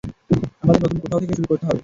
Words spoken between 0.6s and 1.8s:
আমাদের নতুন কোথাও থেকে শুরু করতে হবে।